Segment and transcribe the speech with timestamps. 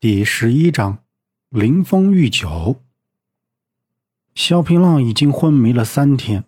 [0.00, 0.98] 第十一章，
[1.48, 2.76] 临风御酒。
[4.32, 6.44] 萧平浪已经昏迷了三天，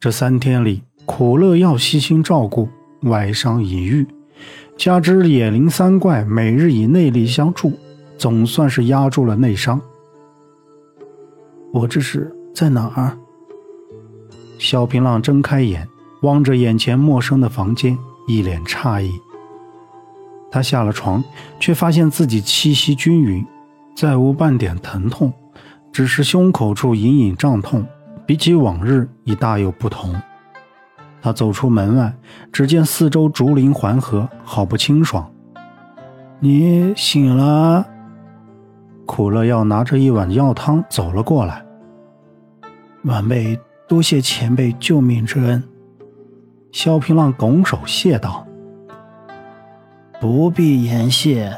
[0.00, 2.66] 这三天里，苦乐药悉心照顾，
[3.02, 4.06] 外伤已愈，
[4.78, 7.78] 加之野灵三怪每日以内力相助，
[8.16, 9.78] 总算是压住了内伤。
[11.74, 13.18] 我这是在哪儿？
[14.58, 15.86] 萧平浪睁开眼，
[16.22, 19.20] 望着眼前陌生的房间，一脸诧异。
[20.54, 21.20] 他下了床，
[21.58, 23.44] 却发现自己气息均匀，
[23.96, 25.32] 再无半点疼痛，
[25.90, 27.84] 只是胸口处隐隐胀痛，
[28.24, 30.14] 比起往日已大有不同。
[31.20, 32.14] 他走出门外，
[32.52, 35.28] 只见四周竹林环河，好不清爽。
[36.38, 37.84] 你醒了。
[39.06, 41.64] 苦乐药拿着一碗药汤走了过来。
[43.02, 45.60] 晚辈多谢前辈救命之恩。
[46.70, 48.46] 萧平浪拱手谢道。
[50.20, 51.54] 不必言谢，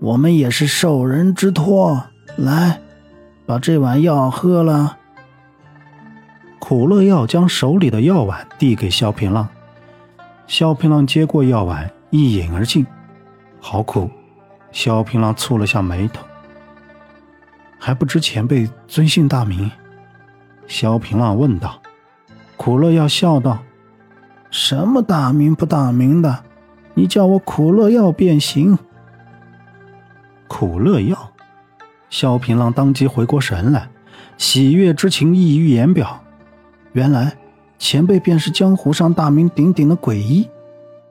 [0.00, 2.02] 我们也是受人之托。
[2.36, 2.80] 来，
[3.46, 4.98] 把这碗药喝了。
[6.58, 9.48] 苦乐药将手里的药碗递给萧平浪，
[10.46, 12.86] 萧平浪接过药碗，一饮而尽。
[13.60, 14.10] 好苦！
[14.70, 16.24] 萧平浪蹙了下眉头。
[17.78, 19.70] 还不知前辈尊姓大名？
[20.66, 21.80] 萧平浪问道。
[22.56, 23.58] 苦乐药笑道
[24.50, 26.44] ：“什么大名不大名的？”
[26.94, 28.78] 你叫我苦乐药便行。
[30.48, 31.30] 苦乐药，
[32.08, 33.88] 萧平浪当即回过神来，
[34.36, 36.20] 喜悦之情溢于言表。
[36.92, 37.32] 原来
[37.78, 40.48] 前辈便是江湖上大名鼎鼎的鬼医，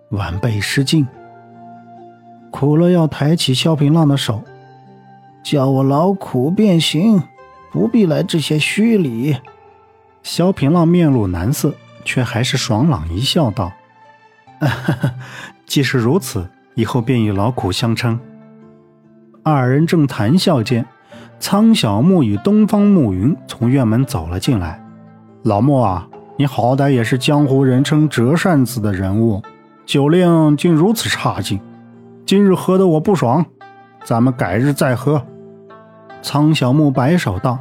[0.09, 1.07] 晚辈失敬。
[2.51, 4.43] 苦乐药抬起萧平浪的手，
[5.41, 7.23] 叫我劳苦便行，
[7.71, 9.37] 不必来这些虚礼。
[10.21, 13.75] 萧平浪面露难色，却还是爽朗一笑，道：“哈哈。”
[15.65, 18.19] 既是如此，以后便与老苦相称。
[19.43, 20.85] 二人正谈笑间，
[21.39, 24.83] 苍小木与东方暮云从院门走了进来。
[25.43, 29.41] 老木啊，你好歹也是江湖人称折扇子的人物，
[29.85, 31.59] 酒量竟如此差劲，
[32.25, 33.45] 今日喝得我不爽，
[34.03, 35.23] 咱们改日再喝。
[36.21, 37.59] 苍小木摆手道：“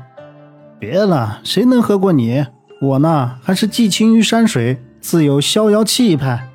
[0.81, 2.45] 别了，谁能喝过你？
[2.81, 6.49] 我呢，还是寄情于山水，自有逍遥气派。”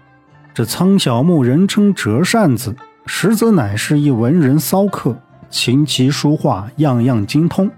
[0.54, 2.76] 这苍小木人称折扇子，
[3.08, 5.18] 实则乃是一文人骚客，
[5.50, 7.72] 琴棋书画样样精通。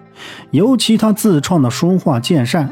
[0.51, 2.69] 尤其他自创的书画剑扇，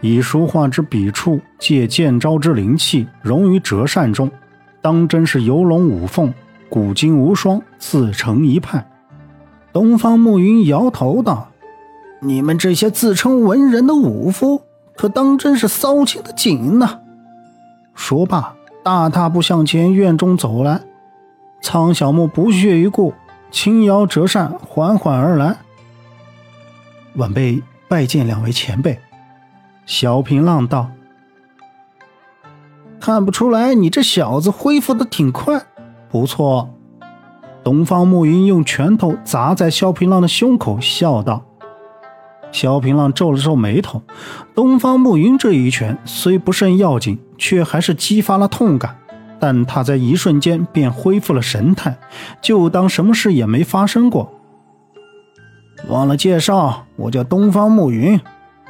[0.00, 4.30] 以书画之笔触借剑招之灵气融于折扇中，
[4.80, 6.32] 当真是游龙舞凤，
[6.68, 8.88] 古今无双，自成一派。
[9.72, 11.48] 东方暮云摇头道
[12.22, 14.62] ：“你们这些自称文人的武夫，
[14.96, 17.00] 可当真是骚情的紧呢！”
[17.96, 18.54] 说罢。
[18.84, 20.78] 大踏步向前院中走来，
[21.62, 23.14] 苍小木不屑一顾，
[23.50, 25.56] 轻摇折扇，缓缓而来。
[27.14, 29.00] 晚辈拜见两位前辈。
[29.86, 30.90] 小平浪道
[33.00, 35.62] ：“看不出来，你这小子恢复的挺快，
[36.10, 36.68] 不错。”
[37.64, 41.42] 东方暮云用拳头砸在萧平浪的胸口，笑道。
[42.54, 44.00] 萧平浪皱了皱眉头，
[44.54, 48.96] 东方暮云这一拳虽不甚要紧，却还是激发了痛感。
[49.40, 51.98] 但他在一瞬间便恢复了神态，
[52.40, 54.32] 就当什么事也没发生过。
[55.88, 58.20] 忘了介绍，我叫东方暮云，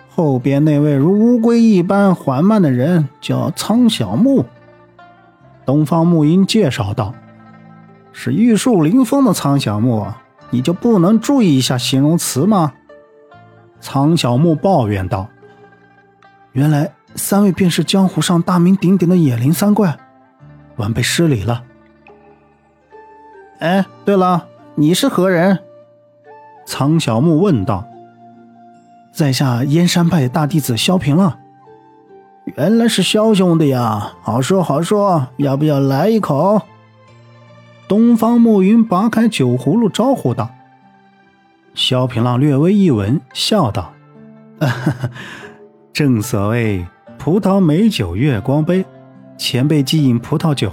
[0.08, 4.46] 后边那位如乌龟一般缓慢的人叫苍小木。
[5.66, 7.14] 东方暮云介绍道
[8.12, 10.06] ：“是玉树临风的苍小木，
[10.48, 12.72] 你就不能注意一下形容词吗？”
[13.84, 15.28] 苍小木抱怨道
[16.52, 19.94] ：“原来三位便是江湖上大名鼎鼎的野灵三怪，
[20.76, 21.62] 晚辈失礼了。”
[23.60, 25.58] 哎，对了，你是何人？
[26.64, 27.86] 苍小木问道。
[29.12, 31.40] “在下燕山派大弟子萧平了。”
[32.56, 36.62] 原来是萧兄弟呀，好说好说，要不要来一口？
[37.86, 40.53] 东方暮云拔开酒葫芦，招呼道。
[41.74, 43.92] 萧平浪略微一闻，笑道
[45.92, 46.86] ：“正所谓
[47.18, 48.84] 葡萄美酒月光杯，
[49.36, 50.70] 前辈既饮葡萄酒，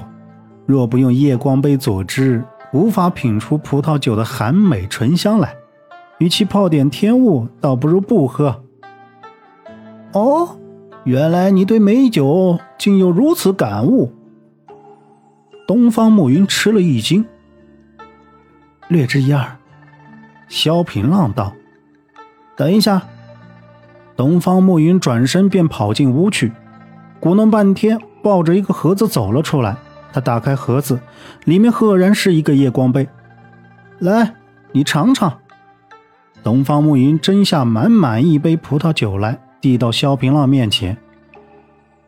[0.68, 5.56] 若不用夜光杯佐之，无法品出葡萄酒的含美醇香来。
[6.20, 8.64] 与其泡点天物，倒不如不喝。”
[10.14, 10.56] 哦，
[11.04, 14.14] 原来你对美酒竟有如此感悟。
[15.68, 17.26] 东方暮云吃了一惊，
[18.88, 19.58] 略知一二。
[20.52, 21.54] 萧平浪道
[22.58, 23.02] ：“等一下。”
[24.18, 26.52] 东方暮云转身便跑进屋去，
[27.22, 29.78] 鼓弄半天，抱着一个盒子走了出来。
[30.12, 31.00] 他打开盒子，
[31.46, 33.08] 里面赫然是一个夜光杯。
[34.00, 34.34] 来，
[34.74, 35.40] 你尝尝。
[36.44, 40.98] 东方暮云斟下满满一杯葡萄酒来，递到萧平浪面前。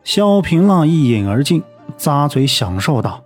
[0.04, 1.62] 萧平浪一饮而尽，
[1.96, 3.24] 咂嘴享受道：“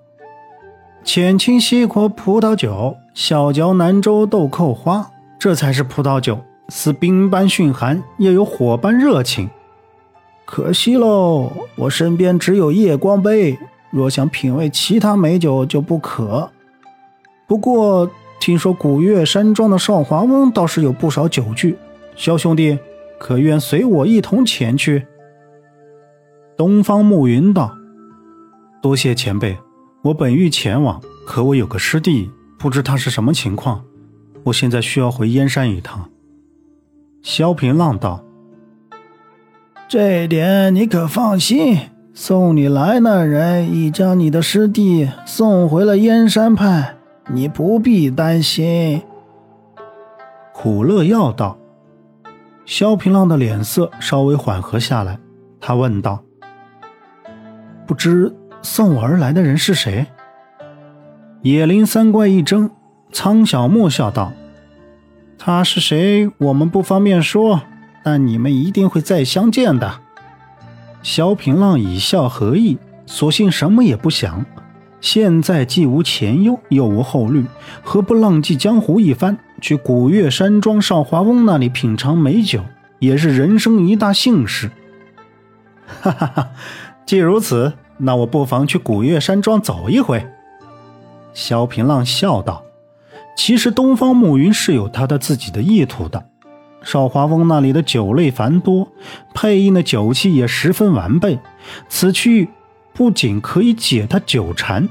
[1.03, 5.11] 浅清西国葡萄酒，小嚼南州豆蔻花，
[5.41, 6.39] 这才是葡萄酒，
[6.69, 9.51] 似冰般驯寒，又有火般热情。
[10.45, 13.59] 可惜喽，我身边只有夜光杯，
[13.91, 16.49] 若想品味其他美酒就不可。
[17.49, 21.77] 不过……”听说古月山庄的少华翁倒是有不少酒具，
[22.15, 22.79] 萧兄弟
[23.19, 25.05] 可愿随我一同前去？
[26.57, 27.77] 东方暮云道
[28.81, 29.59] ：“多谢前辈，
[30.05, 33.85] 我本欲前往，可我有个师弟，不知他是什么情况，
[34.45, 36.11] 我现在需要回燕山一趟。”
[37.23, 38.25] 萧平浪道
[39.89, 41.79] ：“这点你可放心，
[42.13, 46.97] 送你来那人已将你的师弟送回了燕山派。”
[47.31, 49.03] 你不必担心。”
[50.55, 51.59] 苦乐药道。
[52.65, 55.19] 萧平浪的脸色稍微缓和下来，
[55.61, 56.23] 他问道
[57.87, 60.07] ：“不知送我而来的人是谁？”
[61.43, 62.71] 野林三怪一怔，
[63.13, 64.33] 苍小木笑道
[65.39, 67.63] ：“他是谁，我们不方便说，
[68.03, 70.01] 但你们一定会再相见的。”
[71.01, 72.77] 萧平浪以笑何意？
[73.07, 74.45] 索性什么也不想。
[75.01, 77.45] 现在既无前忧，又无后虑，
[77.85, 82.65] 何不浪迹江湖一番，去古月山庄少华翁那里品尝美酒，
[82.99, 84.73] 也是人生一大幸事。
[85.87, 86.49] 哈哈哈！
[87.07, 90.27] 既如此，那我不妨去古月山庄走一回。
[91.39, 92.65] 萧平浪笑道
[93.39, 96.27] ：“其实东方暮云是有他的自己的意图的。
[96.83, 98.89] 少华翁那里的酒类繁多，
[99.33, 101.39] 配音的酒器也十分完备，
[101.89, 102.49] 此去。”
[102.93, 104.89] 不仅可以解他酒馋，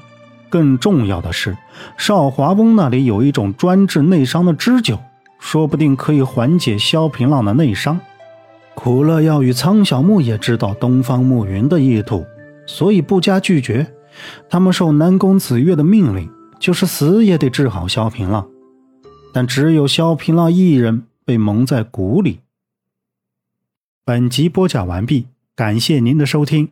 [0.47, 1.57] 更重要的是，
[1.97, 4.97] 少华翁那里有一种专治内伤的支酒，
[5.39, 7.99] 说不定可以缓解萧平浪的内伤。
[8.75, 12.25] 苦乐药与苍小木也知道东方暮云的意图，
[12.65, 13.85] 所以不加拒绝。
[14.49, 18.47] 他们受南宫子月的命令，就是死也得治好萧平浪。
[19.33, 22.39] 但只有萧平浪一人被蒙在鼓里。
[24.03, 26.69] 本集播讲完毕，感谢您的收听。